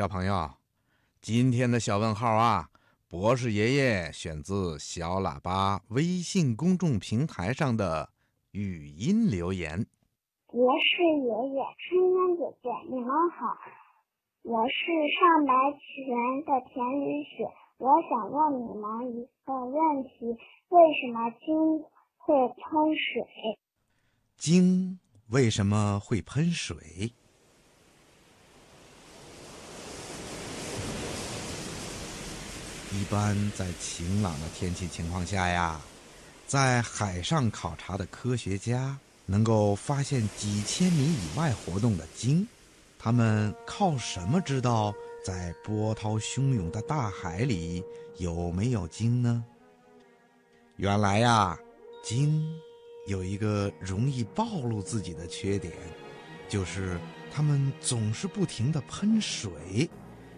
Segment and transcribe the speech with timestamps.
[0.00, 0.52] 小朋友，
[1.20, 2.70] 今天的小问号啊，
[3.08, 8.08] 博士爷爷选自小喇叭微信公众平台上的
[8.52, 9.84] 语音留言。
[10.46, 13.58] 博士爷爷、春天姐姐，你们好，
[14.42, 14.74] 我是
[15.18, 20.38] 上白泉的田雨雪，我想问你们一个问题：
[20.68, 21.82] 为什么鲸
[22.18, 23.58] 会喷水？
[24.36, 27.12] 鲸为什么会喷水？
[32.90, 35.80] 一般在晴朗的天气情况下呀，
[36.46, 42.46] 在海上考察的科学家能够发现几千米以外活动的鲸，
[42.98, 47.84] 他们靠什么知道在波涛汹涌的大海里
[48.16, 49.44] 有没有鲸呢？
[50.76, 51.58] 原来呀，
[52.02, 52.42] 鲸
[53.06, 55.74] 有一个容易暴露自己的缺点，
[56.48, 56.98] 就是
[57.30, 59.50] 它们总是不停地喷水，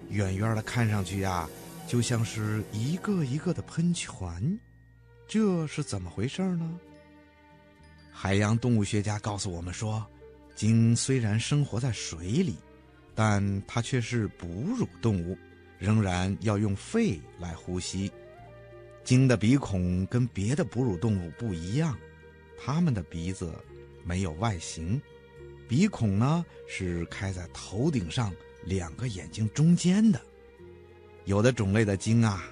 [0.08, 1.48] 远远的看上去呀。
[1.90, 4.56] 就像是一个一个的喷泉，
[5.26, 6.78] 这是怎么回事呢？
[8.12, 10.06] 海洋动物学家告诉我们说，
[10.54, 12.54] 鲸虽然生活在水里，
[13.12, 14.46] 但它却是哺
[14.78, 15.36] 乳动物，
[15.80, 18.08] 仍然要用肺来呼吸。
[19.02, 21.98] 鲸的鼻孔跟别的哺乳动物不一样，
[22.56, 23.52] 它们的鼻子
[24.04, 25.02] 没有外形，
[25.66, 28.32] 鼻孔呢是开在头顶上
[28.62, 30.29] 两个眼睛中间的。
[31.30, 32.42] 有的种类的鲸啊，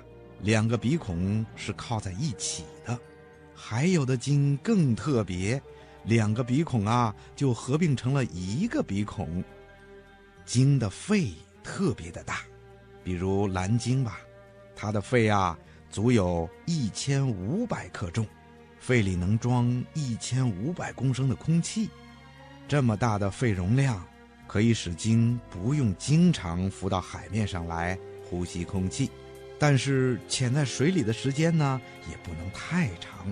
[0.42, 2.96] 两个鼻孔是靠在一起的；
[3.52, 5.60] 还有的鲸更特别，
[6.04, 9.42] 两个鼻孔啊就合并成了一个鼻孔。
[10.46, 12.42] 鲸的肺特别的大，
[13.02, 14.20] 比如蓝鲸吧，
[14.76, 15.58] 它的肺啊
[15.90, 18.24] 足有一千五百克重，
[18.78, 21.90] 肺里能装一千五百公升的空气。
[22.68, 24.06] 这么大的肺容量，
[24.46, 27.98] 可以使鲸不用经常浮到海面上来。
[28.28, 29.10] 呼吸空气，
[29.58, 33.26] 但是潜在水里的时间呢，也不能太长。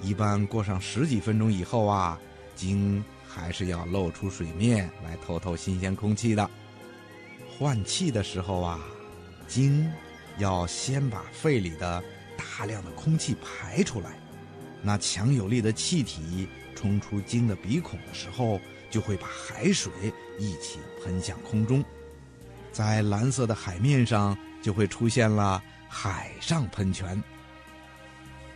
[0.00, 2.20] 一般过上十几分钟以后啊，
[2.54, 6.50] 鲸还是要露出水面来透透新鲜空气的。
[7.56, 8.80] 换气的时候啊，
[9.46, 9.90] 鲸
[10.38, 12.02] 要先把肺里的
[12.36, 14.18] 大量的空气排出来。
[14.82, 18.60] 那强有力的气体冲出鲸的鼻孔的时候，
[18.90, 19.90] 就会把海水
[20.38, 21.82] 一起喷向空中。
[22.74, 27.22] 在蓝色的海面上，就会出现了海上喷泉。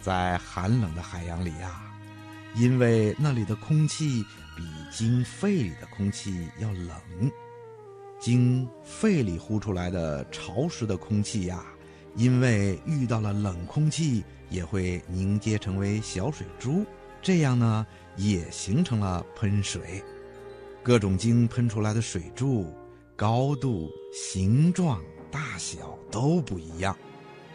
[0.00, 1.80] 在寒冷的海洋里呀，
[2.56, 4.24] 因为那里的空气
[4.56, 6.96] 比鲸肺里的空气要冷，
[8.18, 11.64] 鲸肺里呼出来的潮湿的空气呀，
[12.16, 16.84] 因为遇到了冷空气，也会凝结成为小水珠，
[17.22, 17.86] 这样呢，
[18.16, 20.02] 也形成了喷水。
[20.82, 22.74] 各种鲸喷出来的水柱。
[23.18, 26.96] 高度、形状、大小都不一样，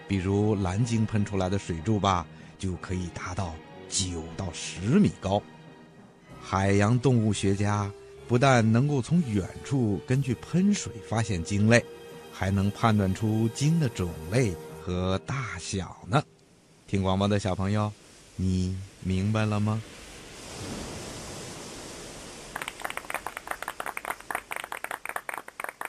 [0.09, 2.27] 比如蓝鲸喷出来的水柱吧，
[2.59, 3.55] 就可以达到
[3.87, 5.41] 九到十米高。
[6.41, 7.89] 海洋动物学家
[8.27, 11.81] 不但能够从远处根据喷水发现鲸类，
[12.29, 16.21] 还能判断出鲸的种类和大小呢。
[16.87, 17.89] 听广播的小朋友，
[18.35, 19.81] 你明白了吗？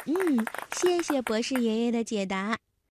[0.07, 2.59] 嗯，谢谢博士爷爷的解答。